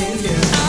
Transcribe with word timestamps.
missing 0.00 0.24
you. 0.24 0.59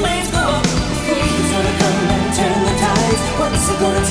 flames 0.00 0.30
go 0.30 0.38
up. 0.38 0.66
Flames 1.06 1.48
gonna 1.52 1.74
come 1.80 1.98
and 2.16 2.34
turn 2.34 2.58
the 2.64 2.74
tides. 2.84 3.22
What's 3.38 3.68
it 3.70 3.78
gonna 3.80 4.09